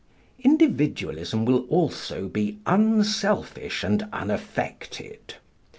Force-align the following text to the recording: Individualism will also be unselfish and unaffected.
Individualism 0.39 1.45
will 1.45 1.63
also 1.67 2.27
be 2.27 2.57
unselfish 2.65 3.83
and 3.83 4.09
unaffected. 4.11 5.35